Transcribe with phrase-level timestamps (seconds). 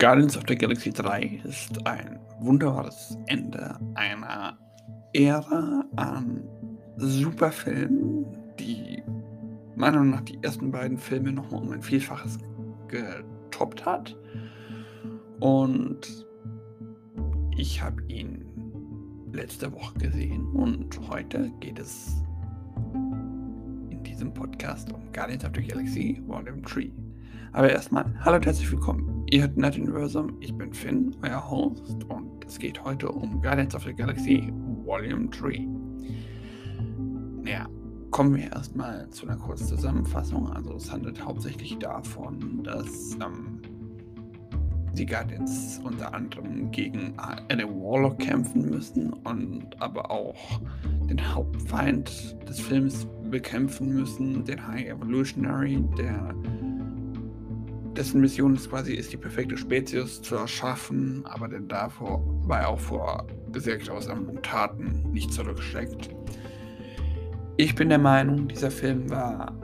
[0.00, 4.58] Guardians of the Galaxy 3 ist ein wunderbares Ende einer
[5.12, 6.42] Ära an
[6.96, 8.24] Superfilmen,
[8.58, 9.02] die
[9.76, 12.38] meiner Meinung nach die ersten beiden Filme nochmal um ein Vielfaches
[12.88, 14.16] getoppt hat.
[15.40, 16.26] Und
[17.58, 18.46] ich habe ihn
[19.32, 22.22] letzte Woche gesehen und heute geht es
[23.90, 26.90] in diesem Podcast um Guardians of the Galaxy Volume 3.
[27.52, 29.19] Aber erstmal, hallo und herzlich willkommen.
[29.32, 33.76] Ihr hört Net Universum, ich bin Finn, euer Host, und es geht heute um Guardians
[33.76, 34.52] of the Galaxy
[34.84, 35.68] Volume 3.
[37.44, 37.68] Naja,
[38.10, 40.50] kommen wir erstmal zu einer kurzen Zusammenfassung.
[40.50, 43.62] Also es handelt hauptsächlich davon, dass ähm,
[44.94, 50.60] die Guardians unter anderem gegen eine Warlock kämpfen müssen und aber auch
[51.08, 56.34] den Hauptfeind des Films bekämpfen müssen, den High Evolutionary, der
[58.00, 62.80] dessen Mission ist quasi ist, die perfekte Spezies zu erschaffen, aber der davor war auch
[62.80, 63.26] vor
[63.90, 64.06] aus
[64.40, 66.08] Taten nicht zurücksteckt.
[67.58, 69.54] Ich bin der Meinung, dieser Film war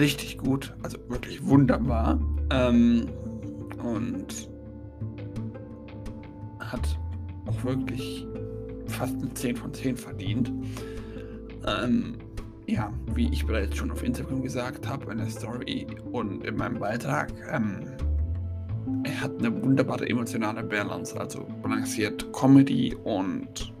[0.00, 2.18] richtig gut, also wirklich wunderbar
[2.50, 3.06] ähm,
[3.84, 4.48] und
[6.60, 6.98] hat
[7.44, 8.26] auch wirklich
[8.86, 10.50] fast eine 10 von 10 verdient.
[11.66, 12.16] Ähm,
[12.66, 16.78] ja, wie ich bereits schon auf Instagram gesagt habe, in der Story und in meinem
[16.78, 17.86] Beitrag, ähm,
[19.04, 23.72] er hat eine wunderbare emotionale Balance, also balanciert Comedy und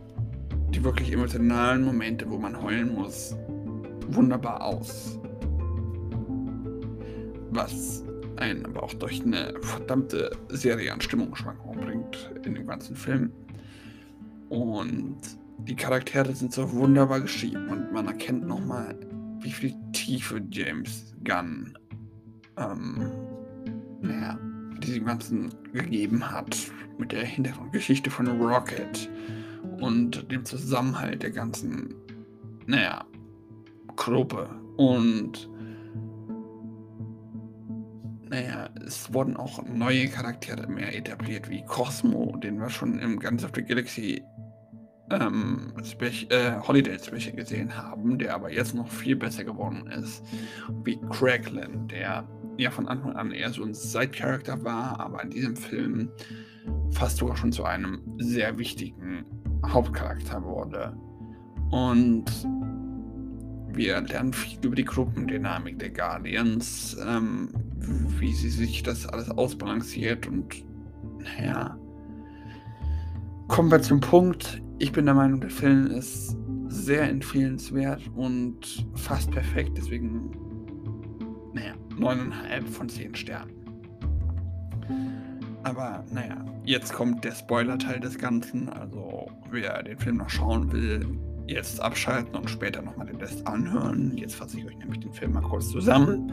[0.70, 3.36] die wirklich emotionalen Momente, wo man heulen muss,
[4.08, 5.18] wunderbar aus.
[7.50, 8.04] Was
[8.36, 13.32] einen aber auch durch eine verdammte Serie an Stimmungsschwankungen bringt in dem ganzen Film.
[14.48, 15.18] Und
[15.58, 18.98] die Charaktere sind so wunderbar geschrieben und man erkennt nochmal,
[19.40, 21.76] wie viel Tiefe James Gunn
[22.56, 23.10] ähm,
[24.00, 24.38] naja,
[24.80, 26.56] diesem Ganzen gegeben hat
[26.98, 29.10] mit der Hintergrundgeschichte von Rocket
[29.80, 31.94] und dem Zusammenhalt der ganzen,
[32.66, 33.04] naja,
[33.96, 35.50] Gruppe und
[38.28, 43.44] naja, es wurden auch neue Charaktere mehr etabliert, wie Cosmo, den wir schon im Guardians
[43.44, 44.22] of the Galaxy
[45.10, 45.72] ähm,
[46.30, 50.24] äh, Holiday Special gesehen haben, der aber jetzt noch viel besser geworden ist.
[50.84, 55.56] Wie Craiglin, der ja von Anfang an eher so ein Side-Character war, aber in diesem
[55.56, 56.10] Film
[56.90, 59.24] fast sogar schon zu einem sehr wichtigen
[59.66, 60.96] Hauptcharakter wurde.
[61.70, 62.24] Und
[63.72, 67.50] wir lernen viel über die Gruppendynamik der Guardians, ähm,
[68.18, 70.64] wie sie sich das alles ausbalanciert und
[71.18, 71.76] naja.
[73.48, 74.62] Kommen wir zum Punkt.
[74.78, 76.36] Ich bin der Meinung, der Film ist
[76.68, 80.30] sehr empfehlenswert und fast perfekt, deswegen,
[81.54, 83.52] naja, 9,5 von 10 Sternen.
[85.62, 88.68] Aber naja, jetzt kommt der Spoiler-Teil des Ganzen.
[88.68, 91.06] Also, wer den Film noch schauen will,
[91.46, 94.16] jetzt abschalten und später nochmal den Rest anhören.
[94.16, 96.30] Jetzt fasse ich euch nämlich den Film mal kurz zusammen.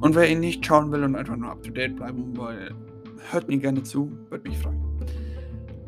[0.00, 2.74] Und wer ihn nicht schauen will und einfach nur up to date bleiben will,
[3.30, 4.80] hört mir gerne zu, würde mich freuen.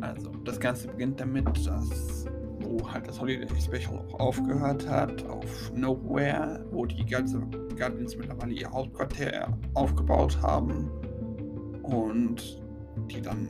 [0.00, 2.26] Also, das Ganze beginnt damit, dass
[2.60, 7.41] wo halt das Holiday Special auch aufgehört hat, auf Nowhere, wo die ganze
[7.76, 10.91] Guardians mittlerweile ihr Hauptquartier aufgebaut haben
[11.82, 12.60] und
[13.10, 13.48] die dann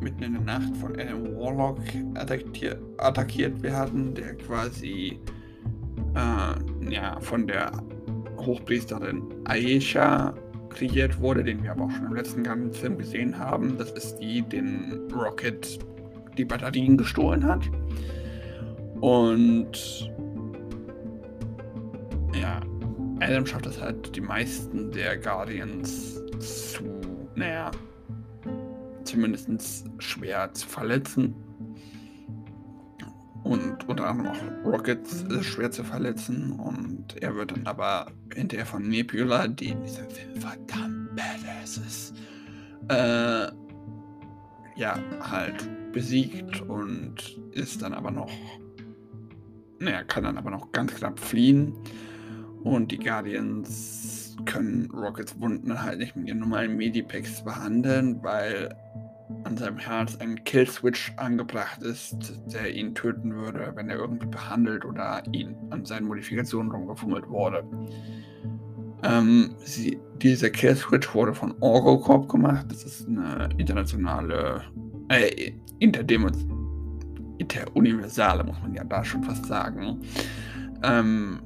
[0.00, 1.78] mitten in der Nacht von einem Warlock
[2.14, 5.20] attackier attackiert werden, der quasi
[6.14, 7.70] äh, ja, von der
[8.38, 10.34] Hochpriesterin Aisha
[10.72, 13.78] kreiert wurde, den wir aber auch schon im letzten ganzen Film gesehen haben.
[13.78, 15.78] Das ist die, den Rocket
[16.36, 17.62] die Batterien gestohlen hat.
[19.00, 20.10] Und
[22.40, 22.60] ja,
[23.20, 26.84] Adam schafft es halt, die meisten der Guardians zu,
[27.34, 27.70] naja,
[29.04, 31.34] zumindest schwer zu verletzen.
[33.52, 36.52] Und unter anderem auch Rockets ist schwer zu verletzen.
[36.52, 42.14] Und er wird dann aber hinterher von Nebula, die in diesem Film verdammt badass ist,
[42.88, 43.52] äh,
[44.74, 48.30] ja, halt besiegt und ist dann aber noch,
[49.78, 51.74] naja, kann dann aber noch ganz knapp fliehen.
[52.64, 58.74] Und die Guardians können Rockets Wunden halt nicht mit ihren normalen Medipacks behandeln, weil
[59.44, 64.84] an seinem Herz ein Killswitch angebracht ist, der ihn töten würde, wenn er irgendwie behandelt
[64.84, 67.64] oder ihn an seinen Modifikationen rumgefummelt wurde.
[69.02, 72.66] Ähm, sie, dieser Killswitch wurde von Orgocorp gemacht.
[72.68, 74.62] Das ist eine internationale,
[75.08, 76.46] äh, interdemos,
[77.38, 80.00] interuniversale, muss man ja da schon fast sagen.
[80.84, 81.40] Ähm,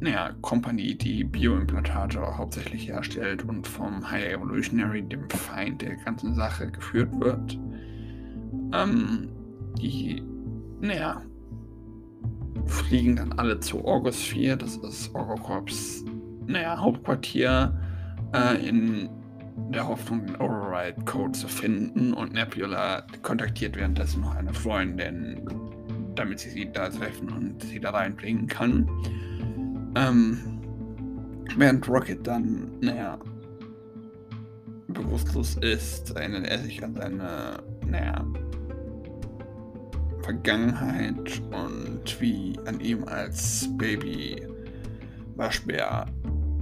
[0.00, 6.70] naja, Company, die Bioimplantate hauptsächlich herstellt und vom High Evolutionary, dem Feind der ganzen Sache,
[6.70, 7.58] geführt wird.
[8.72, 9.28] Ähm,
[9.80, 10.22] die,
[10.80, 11.22] naja,
[12.66, 16.04] fliegen dann alle zu Orgosphere, das ist Orgocorps,
[16.46, 17.76] naja, Hauptquartier,
[18.34, 19.08] äh, in
[19.70, 25.42] der Hoffnung, den Override-Code zu finden und Nebula kontaktiert währenddessen noch eine Freundin,
[26.14, 28.88] damit sie sie da treffen und sie da reinbringen kann.
[29.94, 30.60] Ähm,
[31.56, 33.18] während Rocket dann, naja,
[34.88, 38.24] bewusstlos ist, erinnert er sich an seine, naja,
[40.22, 44.46] Vergangenheit und wie an ihm als Baby
[45.36, 46.04] Waschbär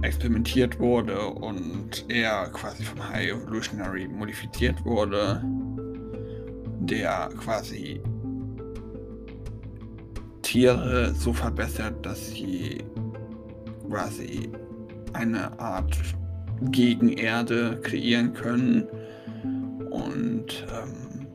[0.03, 5.43] experimentiert wurde und er quasi vom High Evolutionary modifiziert wurde,
[6.79, 7.99] der quasi
[10.43, 12.83] Tiere so verbessert, dass sie
[13.89, 14.49] quasi
[15.13, 15.97] eine Art
[16.71, 18.87] Gegenerde kreieren können.
[19.89, 21.27] Und ähm,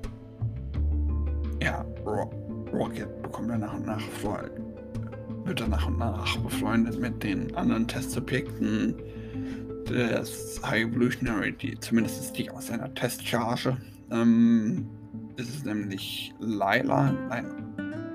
[1.62, 2.30] ja, Ro
[2.72, 4.00] Rocket bekommt dann nach und nach
[5.44, 8.94] wird dann nach und nach befreundet mit den anderen Testsubjekten
[9.88, 13.76] des High Evolutionary, die, zumindest die aus seiner Testcharge.
[14.10, 14.88] Ähm,
[15.36, 17.46] ist es nämlich Lila, ein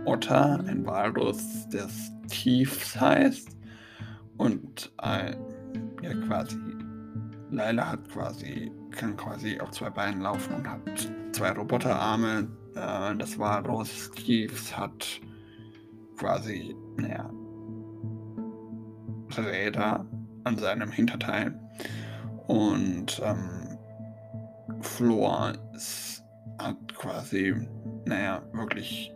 [0.06, 3.56] Otter, ein Walrus des Tiefs heißt.
[4.38, 5.36] Und äh,
[6.04, 6.57] ja, quasi,
[7.51, 10.81] Laila hat quasi, kann quasi auf zwei Beinen laufen und hat
[11.31, 12.48] zwei Roboterarme.
[12.75, 15.22] Äh, das war Rose Steves hat
[16.18, 17.30] quasi, naja,
[19.38, 20.06] Räder
[20.44, 21.60] an seinem Hinterteil.
[22.48, 23.78] Und ähm,
[24.81, 25.54] Flor
[26.60, 27.54] hat quasi,
[28.06, 29.13] naja, wirklich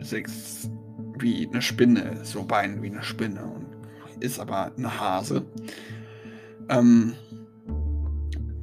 [0.00, 0.70] sechs
[1.20, 3.66] wie eine Spinne, so Beine wie eine Spinne und
[4.22, 5.44] ist aber eine Hase.
[6.68, 7.14] Ähm,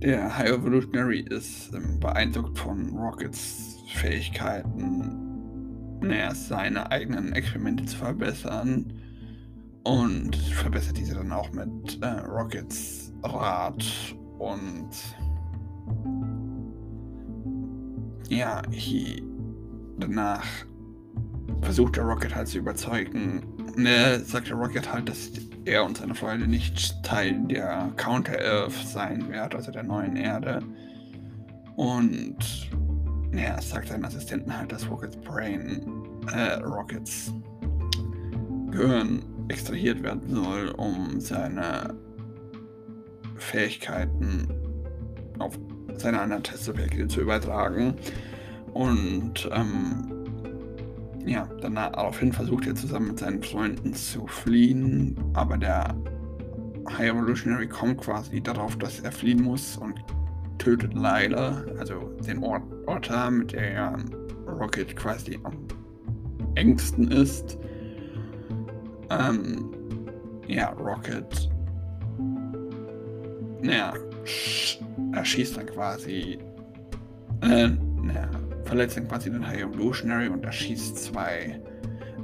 [0.01, 8.93] der High Evolutionary ist ähm, beeindruckt von Rockets Fähigkeiten, naja, seine eigenen Experimente zu verbessern
[9.83, 13.83] und verbessert diese dann auch mit äh, Rockets Rat
[14.37, 14.89] und
[18.29, 19.23] ja, hier
[19.97, 20.45] danach
[21.61, 23.43] versucht der Rocket halt zu überzeugen.
[23.75, 25.31] Ne, sagt der Rocket halt, dass
[25.65, 30.61] er und seine Freunde nicht Teil der Counter-Earth sein wird, also der neuen Erde.
[31.75, 32.37] Und
[33.33, 35.83] ja, sagt seinen Assistenten halt, dass Rockets Brain,
[36.33, 37.33] äh, Rockets
[38.71, 41.93] Gehirn extrahiert werden soll, um seine
[43.37, 44.47] Fähigkeiten
[45.39, 45.57] auf
[45.97, 47.95] seine anderen Testsubjekte zu übertragen.
[48.73, 50.16] Und ähm,
[51.27, 55.95] ja, daraufhin versucht er zusammen mit seinen Freunden zu fliehen, aber der
[56.89, 59.95] High Evolutionary kommt quasi darauf, dass er fliehen muss und
[60.57, 63.97] tötet Lila, also den Ort Otter, mit der ja
[64.47, 65.67] Rocket quasi am
[66.55, 67.57] engsten ist.
[69.09, 69.69] Ähm,
[70.47, 71.49] ja, Rocket,
[73.61, 73.93] naja,
[75.13, 76.39] erschießt dann quasi,
[77.41, 77.69] äh,
[78.67, 81.59] verletzt dann quasi den High Evolutionary und erschießt zwei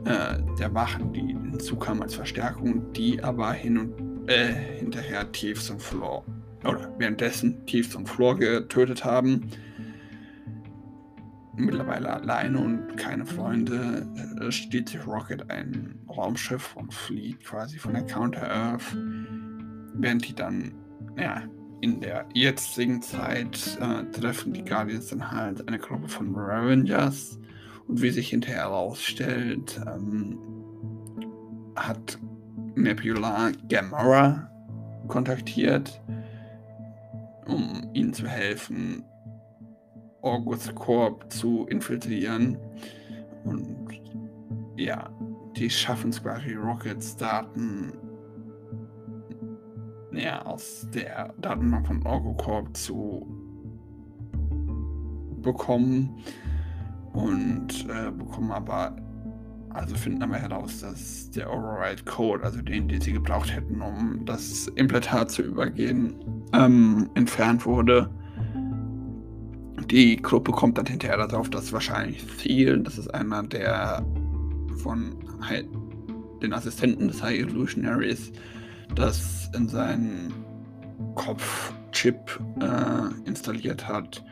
[0.06, 5.82] äh, der Wachen, die hinzukamen als Verstärkung, die aber hin und äh, hinterher Thieves und
[5.82, 6.24] Floor
[6.64, 9.50] oder währenddessen Thieves und Floor getötet haben.
[11.56, 14.08] Mittlerweile alleine und keine Freunde
[14.42, 18.98] äh, steht sich Rocket ein Raumschiff und flieht quasi von der Counter-Earth,
[19.94, 20.74] während die dann
[21.18, 21.44] ja,
[21.84, 27.38] in der jetzigen Zeit äh, treffen die Guardians dann halt eine Gruppe von Ravengers
[27.90, 30.40] und wie sich hinterher herausstellt, ähm,
[31.76, 32.18] hat
[32.76, 34.50] Nebula Gamora
[35.10, 36.02] kontaktiert,
[37.48, 39.04] um ihnen zu helfen,
[40.22, 42.58] August Corp zu infiltrieren.
[43.44, 43.90] Und
[44.78, 45.10] ja,
[45.58, 47.92] die schaffen es quasi, Rockets Daten
[50.16, 53.28] ja, aus der Datenbank von OrgoCorp zu
[55.42, 56.18] bekommen
[57.14, 58.96] und äh, bekommen aber,
[59.70, 64.26] also finden aber heraus, dass der Override Code, also den, den sie gebraucht hätten, um
[64.26, 66.16] das Implantat zu übergehen,
[66.54, 68.10] ähm, entfernt wurde.
[69.92, 74.06] Die Gruppe kommt dann hinterher darauf, dass wahrscheinlich Thiel, das ist einer der
[74.82, 75.16] von
[76.42, 78.32] den Assistenten des High Evolutionaries,
[78.94, 80.34] das in seinen
[81.16, 84.24] Kopfchip äh, installiert hat.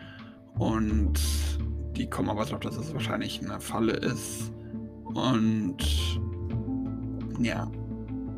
[0.57, 1.19] Und
[1.95, 4.51] die kommen aber drauf, dass es wahrscheinlich eine Falle ist.
[5.03, 5.77] Und
[7.39, 7.69] ja,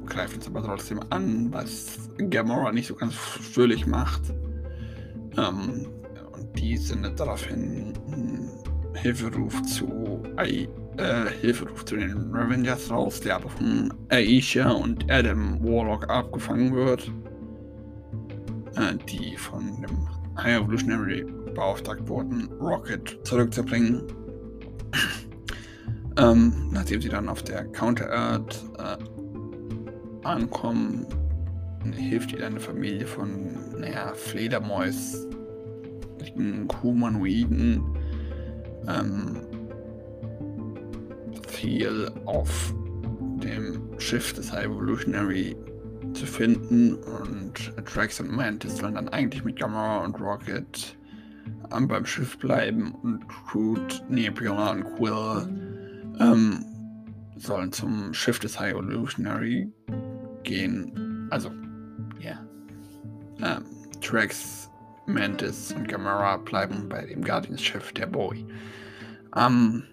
[0.06, 4.34] greift uns aber trotzdem an, was Gamora nicht so ganz fröhlich macht.
[5.38, 5.88] Ähm,
[6.32, 8.50] und die sendet daraufhin einen
[8.96, 15.64] Hilferuf zu I äh, Hilferuf zu den Revengers raus, der aber von Aisha und Adam
[15.64, 17.12] Warlock abgefangen wird,
[18.76, 20.08] äh, die von dem
[20.38, 24.04] High Evolutionary beauftragt wurden, Rocket zurückzubringen.
[26.18, 28.98] ähm, nachdem sie dann auf der Counter-Earth äh,
[30.28, 31.06] ankommen,
[31.92, 35.28] hilft ihr eine Familie von, naja, Fledermäus,
[36.82, 37.84] Humanoiden,
[38.88, 39.42] ähm,
[41.64, 42.74] viel auf
[43.42, 45.56] dem Schiff des High Evolutionary
[46.14, 50.98] zu finden und Drax und Mantis sollen dann eigentlich mit Gamora und Rocket
[51.74, 55.48] ähm, beim Schiff bleiben und Groot, Nebula und Quill
[56.20, 56.66] ähm,
[57.38, 59.72] sollen zum Schiff des High Evolutionary
[60.44, 61.28] gehen.
[61.32, 61.50] Also,
[62.20, 62.46] ja.
[63.40, 63.58] Yeah.
[63.58, 63.64] Ähm,
[64.02, 64.70] Drax,
[65.08, 68.46] Mantis und Gamora bleiben bei dem Guardians-Schiff der Boy.
[69.38, 69.84] Ähm,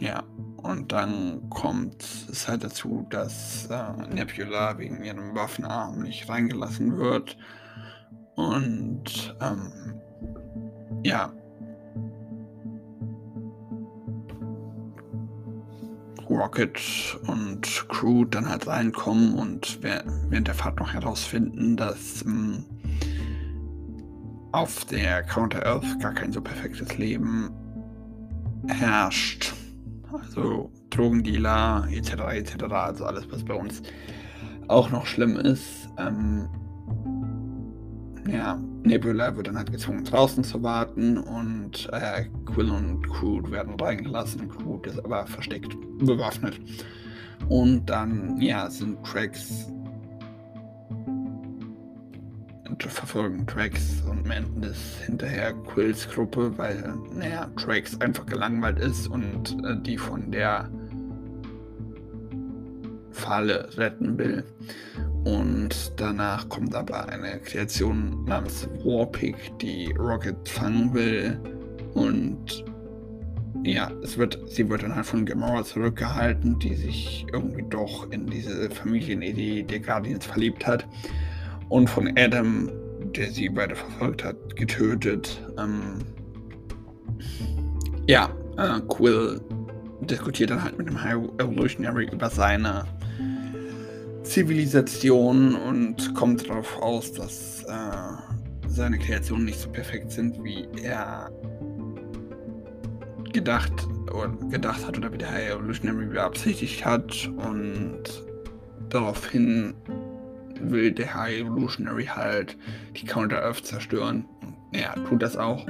[0.00, 0.22] ja,
[0.62, 7.36] und dann kommt es halt dazu, dass äh, Nebula wegen ihrem Waffenarm nicht reingelassen wird.
[8.34, 10.00] Und ähm,
[11.02, 11.32] ja.
[16.28, 16.80] Rocket
[17.26, 22.64] und Crew dann halt reinkommen und während der Fahrt noch herausfinden, dass ähm,
[24.52, 27.50] auf der Counter Earth gar kein so perfektes Leben
[28.68, 29.52] herrscht.
[30.12, 32.12] Also Drogendealer etc.
[32.32, 32.64] etc.
[32.70, 33.82] Also alles, was bei uns
[34.68, 35.88] auch noch schlimm ist.
[35.98, 36.48] Ähm,
[38.28, 43.78] ja, Nebula wird dann halt gezwungen, draußen zu warten und äh, Quill und Crude werden
[43.78, 44.48] reingelassen.
[44.48, 46.60] Crude ist aber versteckt bewaffnet.
[47.48, 49.72] Und dann, ja, sind Tracks
[52.88, 59.76] verfolgen Tracks und Mantis hinterher Quills Gruppe, weil, naja, Tracks einfach gelangweilt ist und äh,
[59.82, 60.70] die von der
[63.10, 64.44] Falle retten will.
[65.24, 71.38] Und danach kommt aber eine Kreation namens Warpig, die Rocket fangen will.
[71.92, 72.64] Und
[73.62, 78.26] ja, es wird, sie wird dann halt von Gamora zurückgehalten, die sich irgendwie doch in
[78.26, 80.86] diese Familienidee der Guardians verliebt hat.
[81.70, 82.68] Und von Adam,
[83.16, 85.40] der sie beide verfolgt hat, getötet.
[85.58, 86.04] Ähm,
[88.06, 89.40] ja, äh, Quill
[90.02, 92.84] diskutiert dann halt mit dem High Evolutionary über seine
[94.24, 101.30] Zivilisation und kommt darauf aus, dass äh, seine Kreationen nicht so perfekt sind, wie er
[103.32, 103.72] gedacht
[104.12, 108.02] oder gedacht hat oder wie der High Evolutionary beabsichtigt hat und
[108.88, 109.74] daraufhin
[110.62, 112.56] will der High Evolutionary halt
[112.96, 114.24] die Counter Earth zerstören.
[114.72, 115.66] Ja, tut das auch.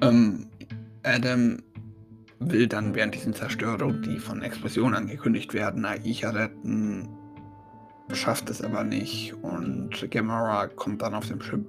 [0.00, 0.46] Ähm,
[1.04, 1.58] Adam
[2.40, 7.08] will dann während diesen Zerstörungen, die von Explosionen angekündigt werden, Aisha retten,
[8.12, 11.60] schafft es aber nicht und Gamora kommt dann auf dem Schiff,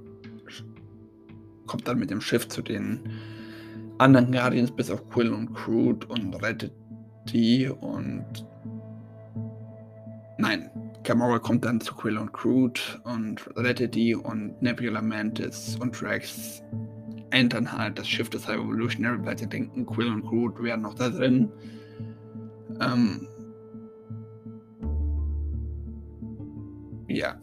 [1.67, 2.99] kommt dann mit dem Schiff zu den
[3.97, 6.73] anderen Guardians bis auf Quill und Crude und rettet
[7.31, 8.25] die und
[10.43, 10.69] nein,
[11.03, 13.45] Gamora kommt dann zu Quill und Crude und
[13.95, 16.61] die und Nebula Mantis und Drax
[17.31, 20.95] entern halt das Schiff des High Evolutionary, weil sie denken, Quill und Groot wären noch
[20.95, 21.49] da drin.
[22.81, 23.25] Ähm,
[27.07, 27.39] ja.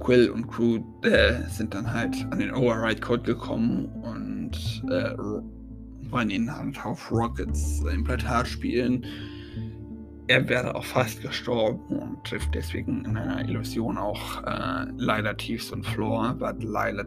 [0.00, 5.16] Quill und Groot äh, sind dann halt an den Override Code gekommen und äh,
[6.10, 9.06] wollen ihn halt auf Rockets Implantat spielen
[10.28, 15.70] er wäre auch fast gestorben und trifft deswegen in einer Illusion auch äh, Lila Thieves
[15.70, 17.04] und Floor, weil Lila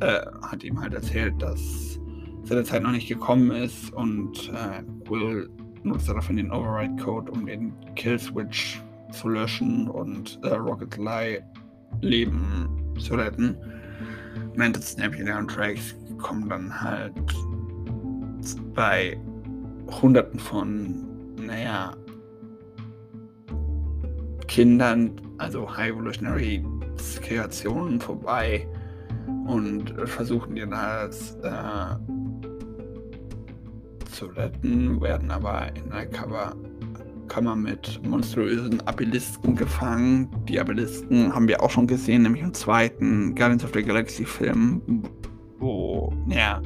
[0.00, 1.98] äh, hat ihm halt erzählt, dass
[2.44, 5.48] seine Zeit noch nicht gekommen ist und äh, Will
[5.82, 11.42] nutzt daraufhin den Override-Code, um den Killswitch zu löschen und äh, Rocket Lie
[12.02, 13.56] Leben zu retten.
[14.54, 17.12] Mantis, Nebula und Tracks kommen dann halt
[18.74, 19.18] bei
[20.02, 21.94] Hunderten von, naja,
[24.50, 26.64] Kindern, also High Evolutionary
[27.22, 28.66] Kreationen vorbei
[29.46, 31.94] und versuchen dann als äh,
[34.10, 36.56] zu retten, werden aber in einer Cover
[37.28, 40.28] Kammer mit monströsen Abelisken gefangen.
[40.48, 44.82] Die Abelisken haben wir auch schon gesehen, nämlich im zweiten Guardians of the Galaxy Film,
[45.60, 46.60] wo, ja,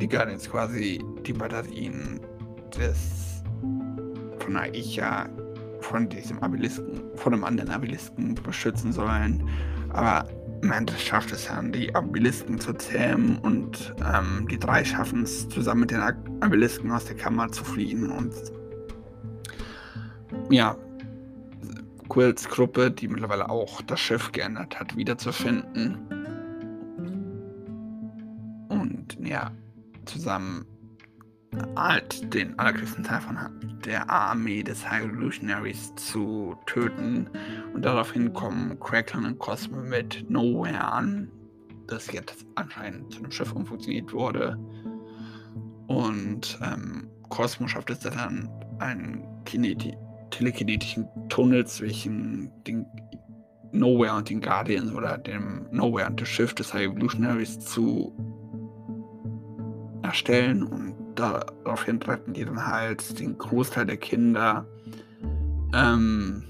[0.00, 2.18] die Guardians quasi die Batterien
[2.78, 3.42] des
[4.38, 5.28] von Aisha
[5.90, 9.48] von diesem Abelisken, von einem anderen Abelisken beschützen sollen.
[9.90, 10.28] Aber
[10.62, 15.80] Ende schafft es dann, die Abelisken zu zähmen und ähm, die drei schaffen es, zusammen
[15.80, 18.32] mit den Abelisken aus der Kammer zu fliehen und
[20.48, 20.76] ja,
[22.08, 25.98] Quills Gruppe, die mittlerweile auch das Schiff geändert hat, wiederzufinden.
[28.68, 29.50] Und ja,
[30.04, 30.66] zusammen
[31.76, 33.38] halt den allergrößten Teil von
[33.84, 37.28] der Armee des High Revolutionaries zu töten.
[37.74, 41.30] Und daraufhin kommen Crackling und Cosmo mit Nowhere an,
[41.86, 44.58] das jetzt anscheinend zu einem Schiff umfunktioniert wurde.
[45.86, 49.96] Und ähm, Cosmo schafft es dann, einen Kineti
[50.30, 52.86] telekinetischen Tunnel zwischen den
[53.72, 58.14] Nowhere und den Guardians oder dem Nowhere und dem Schiff des High Evolutionaries zu
[60.02, 64.66] erstellen und daraufhin retten die dann halt den Großteil der Kinder.
[65.74, 66.42] Ähm,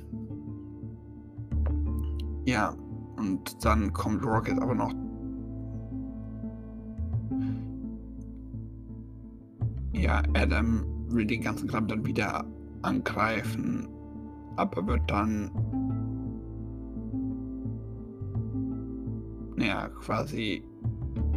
[2.45, 2.75] ja,
[3.17, 4.93] und dann kommt Rocket aber noch.
[9.93, 12.45] Ja, Adam will den ganzen Kram dann wieder
[12.83, 13.89] angreifen,
[14.57, 15.51] aber wird dann
[19.59, 20.65] ja quasi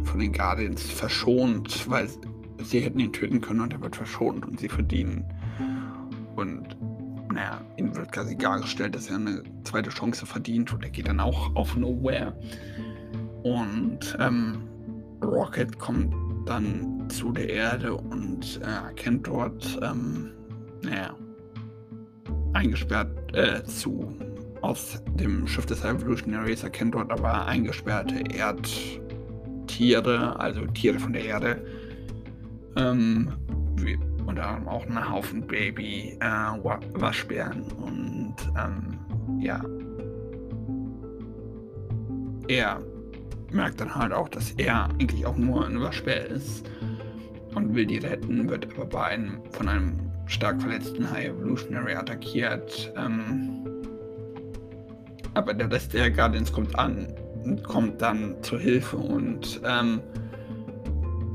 [0.04, 2.08] von den Guardians verschont, weil
[2.64, 5.24] sie hätten ihn töten können und er wird verschont und sie verdienen.
[6.36, 6.76] Und
[7.32, 11.20] naja, ihm wird quasi dargestellt, dass er eine zweite Chance verdient und er geht dann
[11.20, 12.34] auch auf Nowhere.
[13.42, 14.62] Und ähm,
[15.22, 16.14] Rocket kommt
[16.46, 20.30] dann zu der Erde und äh, erkennt dort, ähm,
[20.82, 21.14] naja,
[22.52, 24.14] eingesperrt äh, zu
[24.60, 31.62] aus dem Schiff des Evolutionaries, erkennt dort aber eingesperrte Erdtiere, also Tiere von der Erde,
[32.76, 33.32] ähm,
[34.26, 36.24] unter anderem auch einen Haufen Baby äh,
[36.94, 38.98] Waschbären und ähm,
[39.40, 39.60] ja.
[42.48, 42.80] Er
[43.50, 46.68] merkt dann halt auch, dass er eigentlich auch nur ein Waschbär ist
[47.54, 52.92] und will die retten, wird aber bei einem von einem stark verletzten High Evolutionary attackiert.
[52.96, 53.64] Ähm,
[55.34, 57.06] aber der Rest der Guardians kommt an
[57.44, 60.00] und kommt dann zur Hilfe und ähm,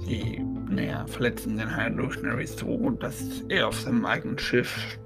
[0.08, 5.00] die naja, verletzen den High Evolutionary so, dass er auf seinem eigenen Schiff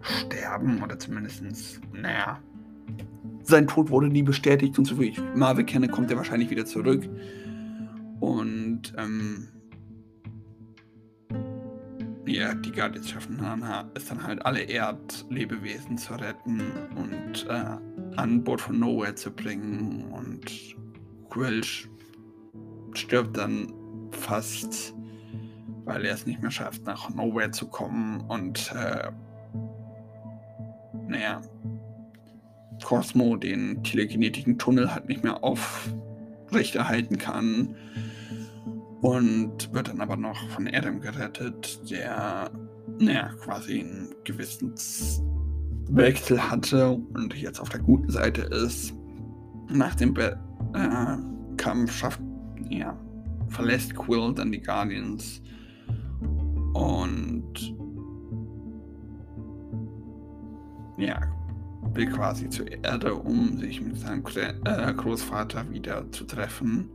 [0.00, 2.40] sterben oder zumindest, naja,
[3.42, 6.64] sein Tod wurde nie bestätigt und so wie ich Marvel kenne, kommt er wahrscheinlich wieder
[6.64, 7.08] zurück.
[8.20, 9.48] Und ähm,
[12.26, 13.38] ja, die Guardians schaffen
[13.94, 16.62] es dann halt alle Erdlebewesen zu retten
[16.96, 20.76] und äh, an Bord von Nowhere zu bringen und
[21.28, 21.62] Quill
[22.94, 23.72] stirbt dann
[24.14, 24.94] fast,
[25.84, 29.10] weil er es nicht mehr schafft, nach Nowhere zu kommen und äh,
[31.06, 31.42] naja,
[32.82, 37.76] Cosmo den telekinetischen Tunnel halt nicht mehr aufrechterhalten kann
[39.00, 42.50] und wird dann aber noch von Adam gerettet, der
[42.98, 48.94] naja, quasi einen Gewissenswechsel hatte und jetzt auf der guten Seite ist.
[49.68, 50.38] Nach dem Be
[50.74, 51.16] äh,
[51.56, 52.20] Kampf schafft,
[52.68, 52.98] ja,
[53.54, 55.40] verlässt Quill dann die Guardians
[56.74, 57.74] und
[60.98, 61.22] ja,
[61.92, 64.22] will quasi zur Erde, um sich mit seinem
[64.64, 66.90] äh, Großvater wieder zu treffen.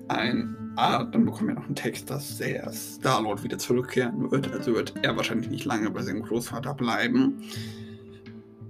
[0.09, 4.53] ein Ah, dann bekommen wir noch einen Text, dass der Star-Lord wieder zurückkehren wird.
[4.53, 7.43] Also wird er wahrscheinlich nicht lange bei seinem Großvater bleiben.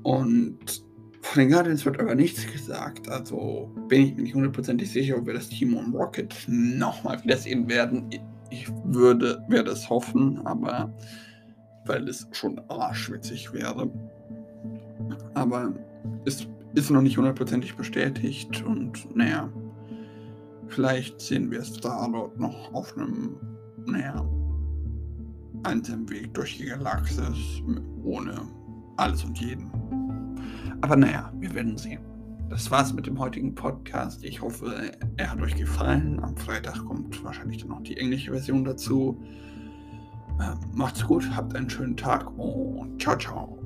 [0.02, 0.84] Und
[1.22, 3.08] von den Guardians wird aber nichts gesagt.
[3.08, 7.66] Also bin ich mir nicht hundertprozentig sicher, ob wir das Team on Rocket nochmal wiedersehen
[7.68, 8.10] werden.
[8.50, 10.94] Ich würde, werde es hoffen, aber
[11.86, 13.90] weil es schon arschwitzig wäre.
[15.32, 15.72] Aber
[16.24, 19.48] es ist noch nicht hundertprozentig bestätigt und naja,
[20.68, 23.36] vielleicht sehen wir Star-Lord noch auf einem,
[23.86, 24.24] naja,
[25.62, 27.62] einsamen Weg durch die Galaxis
[28.02, 28.34] ohne
[28.96, 29.70] alles und jeden.
[30.80, 32.00] Aber naja, wir werden sehen.
[32.50, 34.22] Das war's mit dem heutigen Podcast.
[34.22, 36.20] Ich hoffe, er hat euch gefallen.
[36.22, 39.18] Am Freitag kommt wahrscheinlich dann noch die englische Version dazu.
[40.40, 43.63] Ähm, macht's gut, habt einen schönen Tag und ciao, ciao.